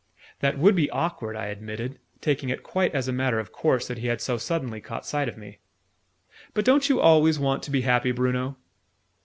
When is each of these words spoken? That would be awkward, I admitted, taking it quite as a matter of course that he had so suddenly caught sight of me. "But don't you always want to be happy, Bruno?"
That 0.39 0.57
would 0.57 0.75
be 0.75 0.89
awkward, 0.89 1.35
I 1.35 1.45
admitted, 1.49 1.99
taking 2.21 2.49
it 2.49 2.63
quite 2.63 2.95
as 2.95 3.07
a 3.07 3.13
matter 3.13 3.37
of 3.39 3.51
course 3.51 3.87
that 3.87 3.99
he 3.99 4.07
had 4.07 4.19
so 4.19 4.35
suddenly 4.39 4.81
caught 4.81 5.05
sight 5.05 5.29
of 5.29 5.37
me. 5.37 5.59
"But 6.55 6.65
don't 6.65 6.89
you 6.89 6.99
always 6.99 7.37
want 7.37 7.61
to 7.61 7.69
be 7.69 7.81
happy, 7.81 8.11
Bruno?" 8.11 8.57